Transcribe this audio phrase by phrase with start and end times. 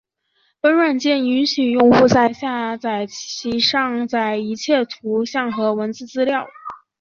[0.59, 6.47] 本软件允许用户在下载其上载的一切图像和文字资料。